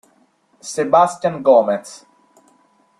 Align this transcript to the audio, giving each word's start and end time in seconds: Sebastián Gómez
Sebastián 0.61 1.45
Gómez 1.45 2.09